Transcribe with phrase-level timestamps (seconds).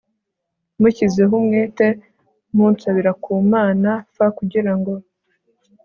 [0.79, 1.85] mushyizeho umwete
[2.55, 4.93] munsabira ku mana f kugira ngo